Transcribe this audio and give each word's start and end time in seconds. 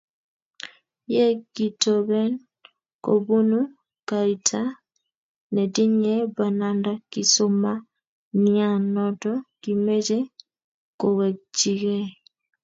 Ye 1.13 1.25
kitoben 1.55 2.31
kobunuu 3.03 3.69
kaita 4.09 4.61
netinye 5.53 6.13
bananda 6.35 6.93
kisomanian 7.11 8.81
noto 8.95 9.31
kimeche 9.61 10.19
kowekchikei. 10.99 12.07